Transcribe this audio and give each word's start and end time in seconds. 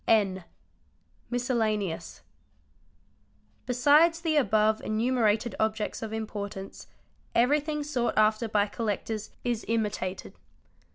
N. 0.07 0.45
Miscellaneous. 1.29 2.23
Besides 3.67 4.21
the 4.21 4.35
above 4.35 4.81
enumerated 4.81 5.53
objects 5.59 6.01
of 6.01 6.11
importance, 6.11 6.87
everything 7.35 7.83
sought 7.83 8.17
after 8.17 8.47
by 8.47 8.65
collectors 8.65 9.29
is 9.43 9.63
imitated. 9.67 10.33